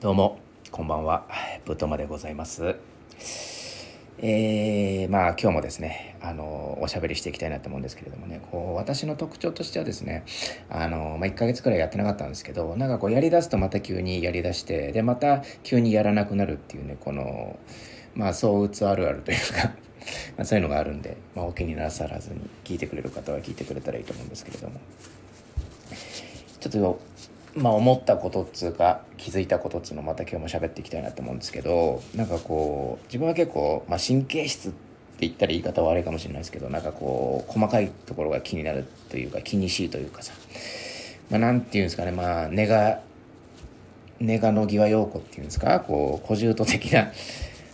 [0.00, 0.38] どうも
[0.70, 1.26] こんばんは。
[1.64, 2.76] ぶとまでございます。
[4.20, 10.22] えー、まあ今日もですねあのおしゃべりしていきたいなと思うんですけれどもねこう私の特徴としてはですね
[10.70, 17.58] あの、まあ、1ヶ月くらいやってなかったんですけどなんかこうやりだすとまた急にやりだしてでまた急にやらなくなるっていうねこの
[18.14, 19.74] まあ相打つあるあるというか
[20.38, 24.78] まあそういうのがあるんで、まあ、お気になさらずに聞いてくれる方は聞いてくれたらいいと思うんですけれども。
[26.60, 27.00] ちょっと
[27.58, 34.78] まあ思ったことっつうか気づいたことっつうのまた今日も喋っていきたいなと思うんですけどなんかこう自分は結構、まあ、神経質って
[35.26, 40.32] 言ったら言い方悪いかもしれないですけどなんかこう細かいところが気になるというか気にしいというかさ。
[41.30, 42.10] まあていうんですかね。
[42.10, 43.00] まあ根が
[44.18, 45.80] 根が野際陽子っていうんですか？
[45.80, 47.12] こう小獣的な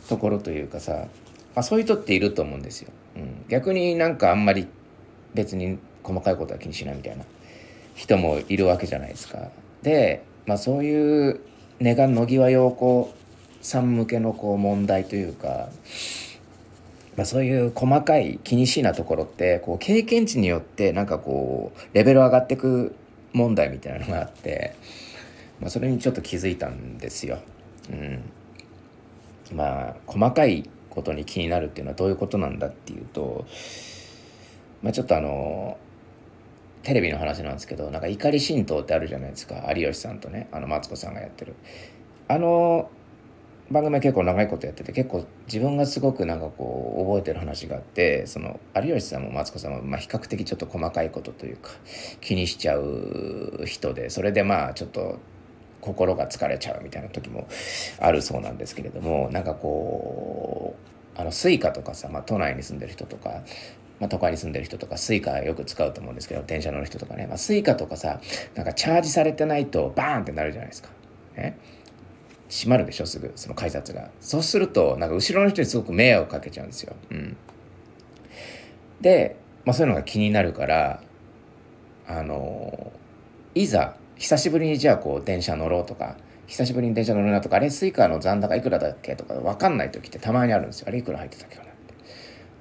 [0.09, 1.07] ところというかさ、
[1.55, 4.67] まあ、そういう人っていると思うんですよ、うん、逆になんかあんまり
[5.35, 7.25] 別に細かいことは気にしないみたいな
[7.95, 9.51] 人もいるわけじゃないですか。
[9.85, 11.41] で、まあ、そういう
[11.79, 13.15] 根が野際陽子
[13.61, 15.69] さん向けのこう問題というか、
[17.17, 22.97] まあ、そういう細かい気にしいなところってこう経験値によってなんかこうレベル上がってく
[23.33, 24.75] 問題みたいなのがあって、
[25.61, 27.39] まあ、それにちょっと気づいたんですよ。
[27.91, 28.23] うん、
[29.55, 33.45] まあ細かいことに気になるっていうのはどういうことなんだっていうと、
[34.83, 35.77] まあ、ちょっとあの
[36.85, 39.73] テレビの話なんですけどなんか怒り神道ってあるじゃないですか。
[39.75, 41.55] 有吉さんとねあのマツコさんがやってる。
[42.29, 42.91] あの
[43.71, 51.71] 番組は結構長いことやってて結構自分がすごくなんかこう覚えてる話があってその有吉さんもマツコさんもまあ比較的ちょっと細かいことというか
[52.21, 55.19] 気にしちゃう人でそれでまあちょっと
[55.81, 57.49] 心が疲れちゃうみたいな時も
[57.99, 60.77] あるそうなんですけれどもなんかこ
[61.17, 63.43] うあの Suica とかさ、まあ、都内に住んでる人とか
[64.05, 68.21] まあ、都会に住んでる人とか、 Suica よく使うと思うんですけど、電車乗る人とかね、まあ、 Suica とかさ、
[68.55, 70.91] なんかチャージされてないとバーンってなるじゃないですか。
[71.39, 71.57] ね。
[72.51, 74.11] 閉まるでしょ、すぐ、その改札が。
[74.21, 76.95] そうすると、なんか後ろの人にすごく迷惑かけちゃうんですよ。
[77.11, 77.37] うん。
[79.01, 81.01] で、まあそういうのが気になるから、
[82.07, 82.93] あの
[83.55, 90.89] いざ、久しぶりにじゃあこう電車乗ろうとか、久しぶりに電車乗るなとか、あれ Suica の残高いくらだっけとか分かんない時ってたまにあるんですよ。
[90.89, 91.74] あれいくら入ってたっけかな。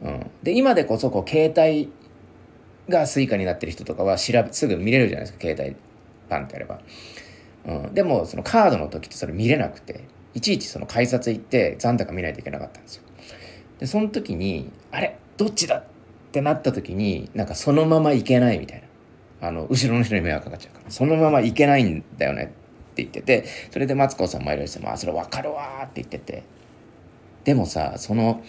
[0.04, 1.92] うん、で今でこそこう携帯
[2.90, 5.76] が Suica になってる人とかは調べすぐ見れるじゃないですか携帯
[6.30, 6.82] パンってやれば、
[7.66, 10.04] うん、でもそのカードの時ってそれ見れなくて
[10.34, 13.04] いちいちその改札行って残高見ないといけなかったんですよ。
[13.80, 15.18] でその時にあれ？
[15.38, 15.78] どっちだ？
[15.78, 15.84] っ
[16.32, 18.82] てなった時になんかそのまま行けないみたい
[19.42, 19.48] な。
[19.48, 20.92] あの後ろの人に迷惑かかっちゃうから。
[20.92, 22.48] そのまま行けないんだよねっ
[22.96, 26.44] て言っててそれでマツコさんもいらしても「あそれ分かるわ」って言ってて。
[27.44, 28.42] でもさその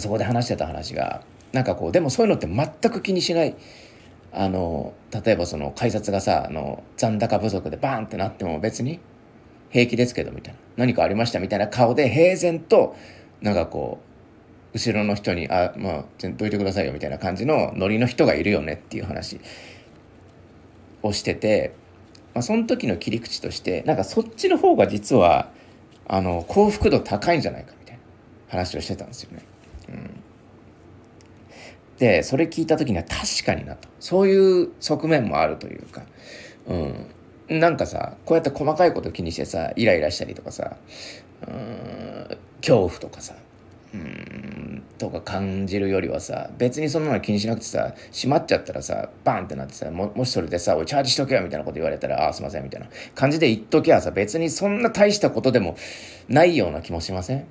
[0.00, 1.22] そこで話してた話が
[1.52, 3.54] なんかこうでもそういうのって全く気にしない。
[4.34, 8.98] あの例えばその改札がさあの残高不足でバーンってなっても別に
[9.68, 10.60] 平気ですけどみたいな。
[10.76, 12.96] 何かありましたみたいな顔で平然と
[13.42, 14.00] なんかこ
[14.72, 19.38] う後ろの人に「あまあどいてくださいよ」みたいな感じのノリの人がいるよねっていう話。
[21.02, 21.74] をしてて、
[22.34, 25.50] まあ、その時の切り口としてなんかそっちの方が実は
[26.06, 28.02] あの幸福度高いんじゃないかみたいな
[28.48, 29.42] 話をしてたんですよね。
[31.98, 33.88] でそれ聞いた時には確かになと。
[34.00, 36.02] そういう側面もあるというか、
[36.66, 36.74] う
[37.54, 40.76] ん、なんかさこうやって細かいこと気にしてさイライラしたりとかさ
[41.46, 43.34] うん恐怖とかさ
[43.94, 52.88] うんとか感じるよりはさ別にそんなの気にしなくてさ閉まっちゃったらさバンってなってさももしそれでさ「おいチャージしとけよ」みたいなこと言われたら「ああすいません」みたいな。
[53.14, 55.76] 感じで言っときゃさ別にそんな大したことでも
[56.28, 57.44] ないような気もしません？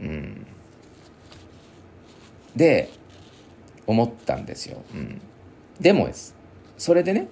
[0.00, 0.46] うん。
[2.56, 2.90] で
[3.86, 4.82] 思ったんですよ。
[4.94, 5.20] うん、
[5.80, 6.34] でもです
[6.78, 7.28] それでね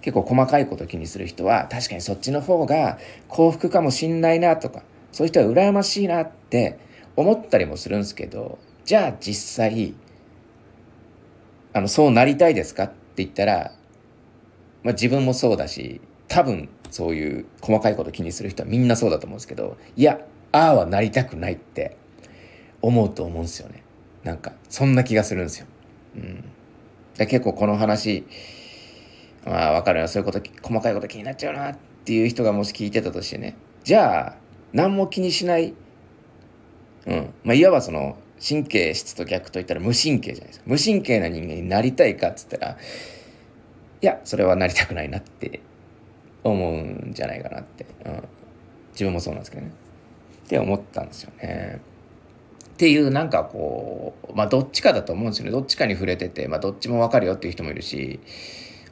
[0.00, 2.98] 結構細かいこと気にする人は確かにそっちの方が
[3.28, 4.82] 幸福かもしんないなとか
[5.12, 6.78] そういう人は羨ましいなって
[7.16, 9.94] 思ったりもするんですけどじゃあ実際
[11.72, 12.84] あのそうなりたいですか？
[12.84, 13.72] って言ったら、
[14.82, 20.20] まあ、自分もそうだし多分そういう細かいこと気にする人はみんなそうだと思うんですけどいや
[20.52, 21.96] ああはなりたくないって
[22.82, 23.82] 思うと思うんですよね。
[24.24, 25.66] なんかそんな気がするんですよ。
[26.16, 26.44] うん、
[27.16, 28.26] で結構この話
[29.44, 33.56] まあ分かるなそういうこと細かいこと気になっちゃうなっていう人がもし聞いてたとしてね。
[33.84, 34.36] じゃあ
[34.72, 35.74] 何も気にしない、
[37.06, 37.34] うん。
[37.44, 40.64] まあ、いわばその神経質と逆といったら無神経じゃないですか。
[40.66, 42.76] 無神経な人間になりたいかっつったら
[44.02, 45.60] いやそれはなりたくないなって
[46.42, 48.22] 思うんじゃないかなって、うん、
[48.92, 49.72] 自分もそうなんですけどね。
[50.46, 51.80] って思ったんですよね。
[52.80, 58.20] っていうなんかこうまあどっちかだと思うんですよねどっちかに触れてて、まあ、どっちも分かるよっていう人もいるし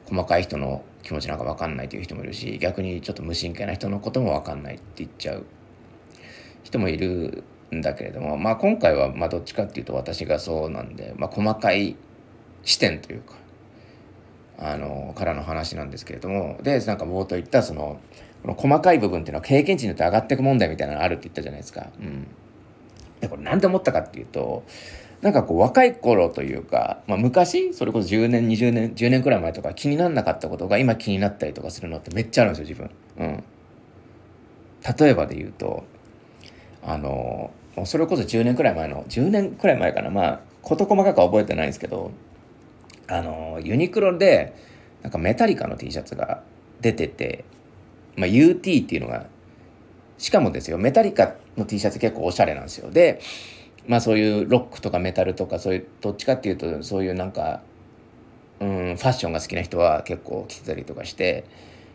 [0.05, 5.45] 細かい人の気持ちなんか分かんないという人もいるし逆にちょっと無神経な人のことも分かんないって言っちゃう
[6.61, 7.43] 人もいる
[7.73, 11.95] んだけれども、まあ、今回はまどっちかっていうと私がそうなんで、まあ、細かい
[12.63, 13.33] 視点というか
[14.59, 17.99] あのからの話なんですけれどもでなんか冒頭言ったその
[18.43, 21.87] この細かい部分っていうのは経験値によって上がっていく問題みたいなのあるって言ったじゃないですか。
[21.99, 22.27] うん、
[23.21, 24.63] でこれ何で思ったかっていうと
[25.21, 32.81] なんかこう若い頃というか、まあ、昔それこそ10年20年10年くらい前とか気にならなかったことが今気になったりとかするのってめっちゃあるんですよ自
[33.17, 33.27] 分。
[33.27, 33.43] うん、
[34.97, 35.83] 例えばで言うと
[36.83, 37.51] あの
[37.85, 42.11] それこそ10年くらい前の10年くらい前かなまあ事細かくは覚えてないんですけど
[43.07, 44.55] あのユニクロで
[45.01, 46.43] なんかメタリカの T シャツが
[46.79, 47.43] 出てて、
[48.15, 49.27] まあ、UT っていうのが
[50.17, 53.21] しかもですよメタリカっての T シャツ結構おしゃれなんですよで
[53.87, 57.61] まあそういうロックとかメタルとかそういうどっちかっていうとそういうなんか
[58.59, 61.45] うんファッションが好きな人は結構着てたりとかして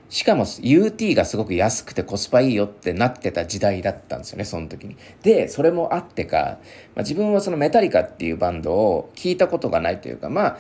[0.09, 4.97] しかも UT がすごく安くてコスパいいよってなってた時代だったんですよねその時に。
[5.23, 6.59] でそれもあってか、
[6.95, 10.59] まあ、自分はそのメタリカっていうバンドを聞いたことがないというかまあ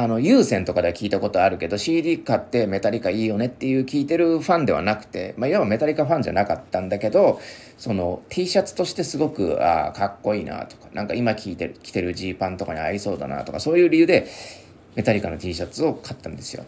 [0.00, 7.40] あの有線とかでは聞いたことあるけど CD 買ってメタリカいいよねっていう聞いてるファンではなくて、まあ、いわばメタリカファンじゃなかったんだけど
[7.76, 14.28] その T シャツとしてすごくああかっこいいなとかなんか今聞いてる着てるジーパンとかに合いそうだなとかそういう理由で
[14.94, 16.64] メタリカの T シャツを買ったんですよ。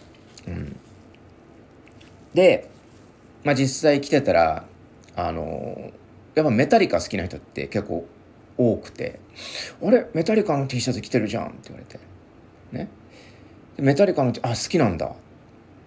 [0.49, 0.77] うん、
[2.35, 2.69] で、
[3.45, 4.65] まあ、実際着てたら
[5.15, 5.93] あの
[6.35, 8.05] やっぱメタリカ好きな人って結構
[8.59, 9.21] 多くて
[9.81, 10.09] 「あれ？
[10.15, 12.01] メタリカの T シャツ着てるじゃん」って言われて。
[12.73, 12.89] ね。
[13.79, 15.13] メタリカのあ好きなんだ。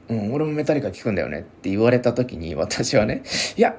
[0.10, 1.40] うん俺もメタリカ聞くんだよね。
[1.40, 3.24] って言われた時に私はね
[3.56, 3.76] いや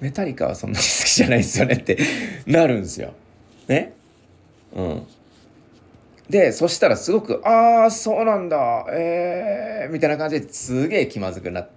[0.00, 1.98] メタリカはそんなに好きじゃないですよねって
[2.46, 3.12] なるんですよ。
[3.68, 3.94] ね。
[4.74, 5.06] うん。
[6.28, 8.86] でそしたらすごく「ああそうなんだ。
[8.90, 11.68] えー」みたいな感じですげえ気まずくなっ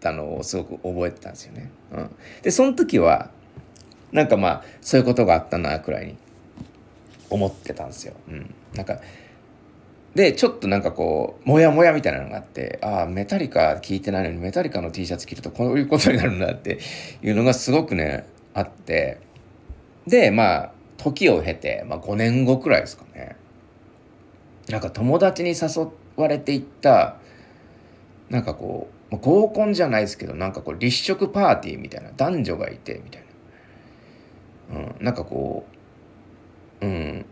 [0.00, 1.70] たのをすごく覚えてたんですよね。
[1.92, 2.10] うん、
[2.42, 3.30] でその時は
[4.12, 6.16] なんかまあそういうことがあったなくらいに
[7.28, 8.14] 思ってたんですよ。
[8.28, 9.00] うん、なんか
[10.16, 16.78] でちょっとなんかこうモヤモヤみたいなのがあってああメタリカ聞いてないのにメタリカの T シャツ着るとこういうことになるんだって
[17.22, 19.20] いうのがすごくねあって。
[20.06, 23.36] でまあ時を経て、まあ、5年後くらいですかね。
[24.68, 27.16] なんか友達に誘われていった
[28.30, 33.24] なんかこう合コンじゃないですけどなんかこう立食パーティーみたいな男女がいてみたい
[34.72, 35.66] な、うん、なんかこ
[36.80, 37.26] ううん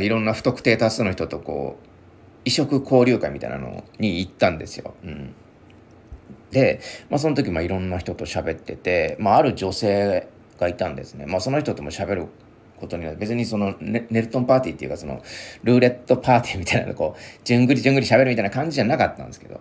[0.00, 1.86] いろんな不特定多数の人とこう
[2.44, 4.94] 異色交流会みたいなのに行ったんですよ。
[5.02, 5.34] うん、
[6.50, 6.80] で、
[7.10, 11.26] まあ、その時まあいろんな人と喋ってて、まあ、ある女性がいたんですね。
[11.26, 12.26] まあ、その人とも喋る
[12.78, 15.22] ことには別にそのネネルトンパーティーっていうかその
[15.62, 19.60] ルーレットパーティーみたいなのこうじゅんぐりじゅんぐり喋るみたいな感じじゃなかったんですけど、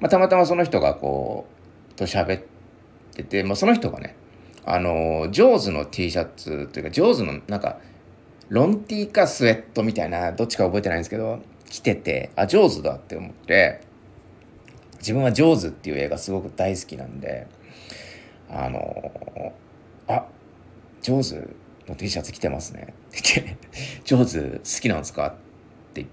[0.00, 1.46] まあ、たまたまその人がこ
[1.92, 2.42] うと喋っ
[3.14, 4.16] てて、まあ、その人がね
[4.64, 7.78] あのジョーズの T シャツというかジョーズのなんか
[8.48, 13.80] ロンティーかスウェットみたいなどっちか覚えてないんですけど着ててあ上手だって思って
[14.98, 17.46] 自分は「上手」っていう映画すごく大好きなんで
[18.48, 19.52] あの
[20.06, 20.26] あ
[21.02, 21.34] 上手
[21.88, 22.94] の T シャツ着てますね。
[23.18, 23.56] って言って
[24.04, 25.32] 「上手好きなんですか?」っ
[25.92, 26.04] て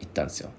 [0.00, 0.50] 言ったんですよ。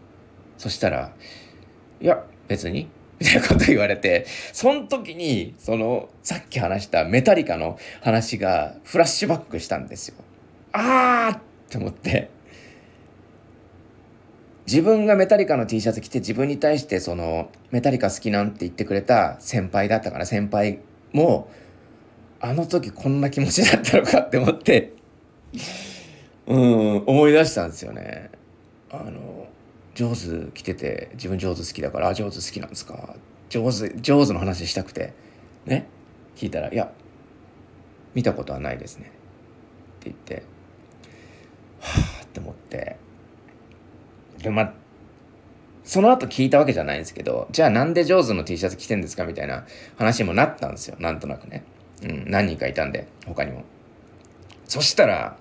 [0.58, 1.14] そしたら
[2.02, 2.90] 「いや別に」
[3.20, 10.16] みたいなこと言われてその時にそのさっき話したメタリカの話がフラッシュバックしたんですよ。
[10.80, 12.30] あーって思って
[14.68, 20.80] 自分がメタリカの T シャツ着て自分に対してそのメタリカ好きなんて言ってくれた先輩だったから先輩
[21.14, 21.50] も
[22.40, 24.94] あの時こんな気持ちだったのかって思って
[26.46, 28.30] うん思い出したんですよね。
[28.92, 29.48] あの
[29.96, 33.16] 上手着てて自分上手好きだから「上手好きなんですか?」
[33.50, 35.14] 上手上手の話したくて
[35.66, 35.88] ね？
[36.36, 36.92] 聞いたら「いや
[38.14, 39.12] 見たことはないですね」
[40.02, 40.44] って言って
[42.68, 42.98] って。
[44.42, 44.74] でまあ
[45.84, 49.66] その後聞いたわけじゃないんですけどじゃあなんで上手の T シャツ着てんですかみたいな
[49.98, 50.98] 話にもなったんですよ。
[51.00, 51.64] なんとなくね、
[52.04, 53.64] うん、何人かいたんで他にも。
[54.66, 55.38] そしたら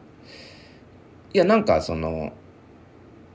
[1.34, 2.32] いやなんかその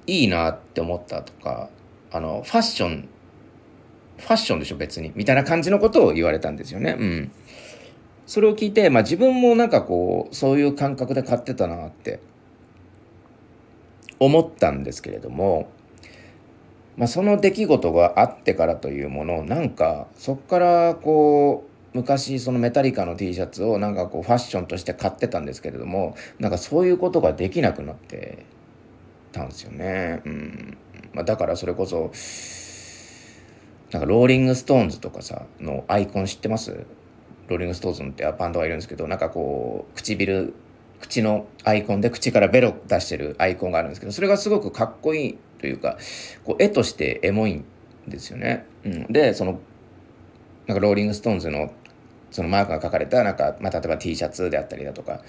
[0.08, 1.70] いいなって思ったとか
[2.12, 3.10] あのファッション
[4.22, 5.12] ファッションでしょ別に。
[5.16, 6.96] みたいな感じのことを言われたんですよね。
[6.98, 7.32] うん。
[8.28, 12.20] それを聞いて、まあ、自分もなんかこうそういう感覚で買ってたなって
[14.22, 15.68] 思ったんですけれども、
[16.96, 28.46] まあ、その出来事があってからというものなんかそっからこう昔そのメタリカの T シャツをなんかこうファッションとして買ってたんですけれどもなんかそういうことができなくなって
[29.32, 30.22] たんですよね。
[30.24, 30.78] うん
[31.14, 32.12] まあ、だからそれこそ
[33.92, 36.86] なんかローリング・ストーンズとかさのアイコン知ってます？
[37.48, 40.54] ローリング・ストーンズってバンドがいるんですけどなんかこう唇
[41.02, 45.98] 口のアイコンで口からベロ出してるアイコンがあるんですけどそれがすごくかっこいいというか
[46.46, 47.66] こう絵としてエモいん
[48.08, 48.66] ですよね。
[48.86, 49.60] うん、でその
[50.68, 51.74] なんかローリング・ストーンズの
[52.30, 55.22] そのマークが書かれたなんか、まあ、例えば T シャツであったりだとか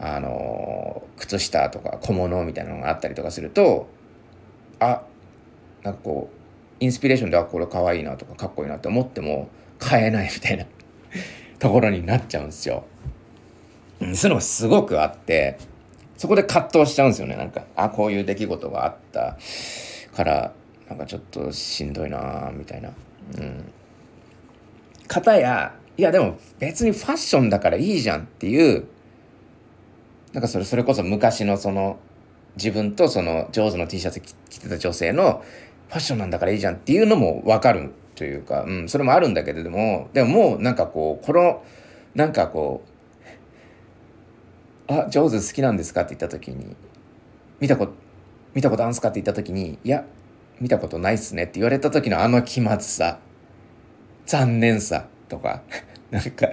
[0.00, 3.88] あの靴下とか小物みたいなのがあったりとかすると
[4.80, 5.02] あ
[5.82, 6.38] なんかこう
[6.80, 10.64] インスピレーションであこれかわいいなとかかっこいいなって思っても買えないみたいな
[11.58, 12.84] ところになっちゃうんですよ。
[14.00, 15.58] そういうのがすごくあって
[16.16, 19.38] そこで葛藤しちゃうんですよねなんかあこういう出来事があった
[20.14, 20.52] から
[20.88, 22.90] なんかちょっとしんどいなみたいな。
[23.36, 23.72] うん。
[25.06, 28.86] 方やいやでも別にファッションだからいいじゃんっていう
[30.32, 31.98] なんかそれそれこそ昔のその
[32.56, 35.42] 自分とその上手の T シャツ着てた女性の
[35.88, 41.64] ファッションなんだからいいじゃんっていうのも分かるというか、うん、それもあるんだけれどもでももうなんかこうこの
[42.14, 42.88] なんかこう
[44.88, 46.74] 「あ上手好きなんですか?」って言った時に
[47.60, 47.92] 「見たこと
[48.54, 50.04] 見たことあるんすか?」って言った時に「いや
[50.60, 53.18] 見たことないっすね」って言われた時のあの気まずさ
[54.26, 55.62] 残念さとか
[56.10, 56.48] なんか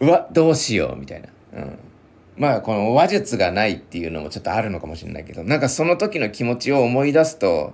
[0.00, 1.28] うわどうしようみたいな。
[1.54, 1.78] うん
[2.36, 7.72] まあこの話術がないっていうのもちょっとあるのかもしれないけどなんかその時の気持ちを思い出すと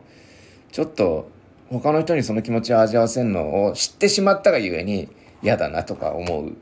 [0.72, 1.28] ちょっと
[1.68, 5.10] 他の人にその気持ちを味わわせるのを知ってしまったがゆえに
[5.42, 6.52] 嫌だなとか思う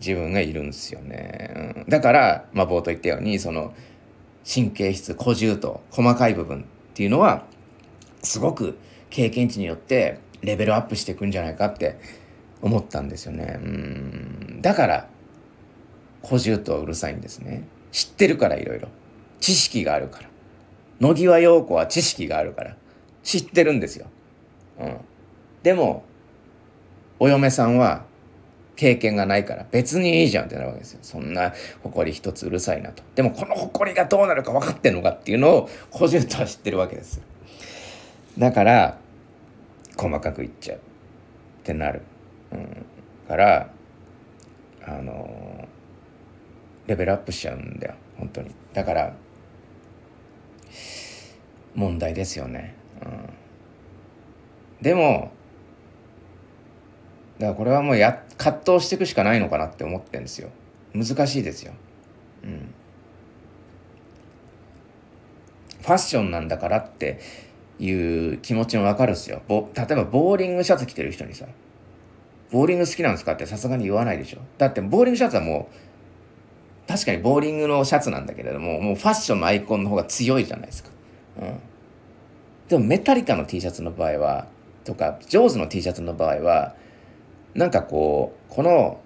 [0.00, 1.74] 自分がいるんですよね。
[1.76, 3.74] うん、だから、まあ、冒頭言ったようにその
[4.46, 6.64] 神経質古獣と細かい部分っ
[6.94, 7.44] ていうのは
[8.22, 8.78] すごく
[9.10, 11.98] 経験値によってレベルアップしていくんじゃないかって
[12.62, 13.58] 思ったんですよね。
[13.62, 15.08] うんだから
[16.26, 17.64] 古獣とうるさいんですね。
[17.92, 18.88] 知ってるからいろいろ。
[19.40, 20.28] 知識があるから。
[21.00, 22.76] 野際陽子は知識があるから。
[23.22, 24.06] 知ってるんですよ。
[24.80, 24.96] うん。
[25.62, 26.04] でも、
[27.20, 28.04] お嫁さんは
[28.78, 31.00] 経験がないから別にいいじゃんってなるわけですよ。
[31.02, 33.02] そんな誇り一つうるさいなと。
[33.16, 37.20] でもこの誇りがどうなるか分かってんのかっていうのを個人とは知ってるわけです。
[38.38, 38.98] だから、
[39.96, 40.80] 細かく言っちゃうっ
[41.64, 42.02] てなる。
[42.52, 42.86] うん。
[43.26, 43.68] から、
[44.86, 45.66] あの
[46.86, 47.94] レベルアップしちゃうんだよ。
[48.16, 48.54] 本当に。
[48.72, 49.12] だから、
[51.74, 52.76] 問題ですよね。
[53.02, 53.28] うん、
[54.80, 55.32] でも
[57.38, 60.50] だからこれはもうや葛藤していくしかないのかなって思ってるんですよ。
[60.94, 61.72] 難しいですよ、
[62.42, 62.74] うん、
[65.80, 67.20] ファッションなんだからって
[67.78, 69.42] いう気持ちもわかるっすよ。
[69.48, 71.46] 例えばボーリングシャツ着てる人にさ
[72.50, 74.38] ボーリング好きなんですかってさすがに言わないでしょ。
[74.56, 80.88] だってボーリングシャツはもう確かにボーリングのシャツなんだけれどももうファッションのアイコンの方が強いじゃないですか、
[81.42, 81.60] うん、
[82.66, 84.46] でもメタリカの T シャツの場合は
[84.84, 86.74] とかジョーズの T シャツの場合は
[87.54, 89.00] なんかこうこの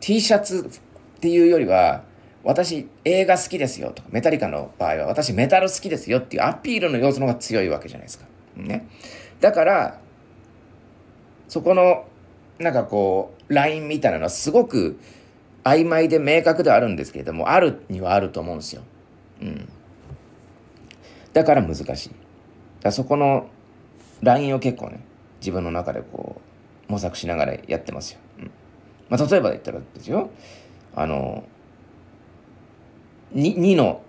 [0.00, 0.70] T シャツ
[1.16, 2.02] っていうよりは
[2.44, 8.26] 私映画好きですよとかメタリカの場合は私メタル好きですよっていうアピールの要素の方が強いわけじゃないですか。
[8.56, 8.88] ね、
[9.40, 10.00] だから
[11.48, 12.06] そこの
[12.58, 14.98] なんかこうラインみたいなのはすごく
[15.64, 18.82] 曖昧で明確ではあるんですけれどもあるにはあると思うんですよ。
[19.40, 19.68] うん、
[21.32, 22.10] だから難しい。
[22.80, 23.48] だそこの
[24.22, 25.00] ラインを結構ね
[25.40, 26.47] 自分の中でこう
[26.88, 28.20] 模索しながらやってますよ。
[28.38, 28.50] うん
[29.08, 30.30] まあ、例えば言ったらですよ
[30.94, 31.44] あの
[33.34, 34.02] 2, 2の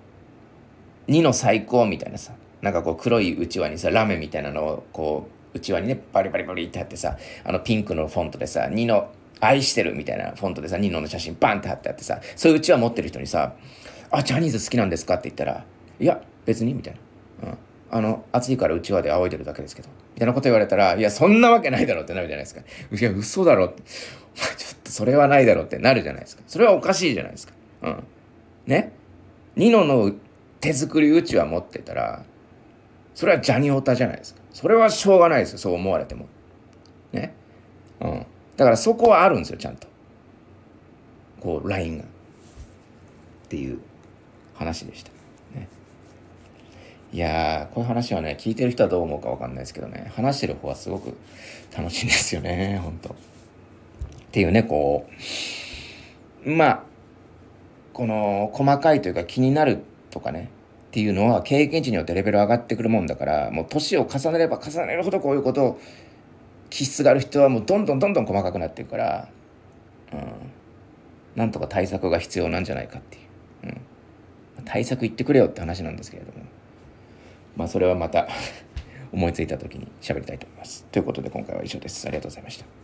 [1.08, 9.10] 2の最高みたいなさなんかこう黒いうちわにさラメみたいなのをこううちわにねバリバリバリって貼ってさあのピンクのフォントでさ2の
[9.40, 13.54] 愛してるみたいなフォントでさニノの写真バンって貼ってあってさそういううちわ持ってる人にさ
[14.12, 15.64] 「あジャニーズ好きなんですか?」って言ったら
[16.00, 16.94] 「いや別に」みたい
[17.42, 17.50] な。
[17.50, 17.58] うん
[17.92, 19.90] あの、暑いからうちわで仰いでるだけですけど。
[20.20, 22.60] みたいなこと言われたら、いや、そんなわけないだろってなるじゃないですか。
[22.92, 23.84] いや、嘘だろって。
[23.84, 26.44] ちょっとそれはないだろってなるじゃないですか。
[26.46, 27.54] それはおかしいじゃないですか。
[27.84, 28.04] うん。
[28.66, 28.92] ね？
[29.56, 30.12] ニノの
[30.60, 32.26] 手作りうちわ持ってたら、
[33.16, 34.42] それはジャニオタじゃないですか。
[34.52, 35.58] それはしょうがないですよ。
[35.58, 36.28] そう思われても。
[37.14, 37.34] ね？
[38.02, 38.26] うん。
[38.58, 39.88] だからそこはあるんですよ、ちゃんと。
[41.40, 42.04] こう、ラインが。
[42.04, 42.08] っ
[43.48, 43.80] ていう
[44.54, 45.12] 話でした。
[47.12, 51.18] いやー、こういう話はね、聞いてる人はどう思うかわかんないですけどね、話してる方はすごく
[51.76, 53.10] 楽しいんですよね、ほんと。
[53.10, 53.14] っ
[54.32, 55.08] ていうね、こ
[56.46, 56.84] う、まあ、
[57.94, 59.80] この細かいというか気になる
[60.12, 60.50] とかね、
[60.90, 65.80] っていうのは経験値によってレベル上がってくるもんだから、もう年を重ねれば重ねるほどこういうことを、
[66.70, 69.30] 気質がある人はもうどんどんどんどん細かくなっていくから、
[70.14, 70.22] うん、
[71.36, 73.24] なんとか対策が必要なんじゃないかっていう。
[73.64, 73.82] うん
[74.66, 76.46] 対策言ってくれよって話なんですけれども。
[77.60, 78.30] まあそれはまた
[79.12, 80.86] 思いついた時に喋りたいと思います。
[80.86, 82.08] ということで今回は以上です。
[82.08, 82.79] ありがとうございました。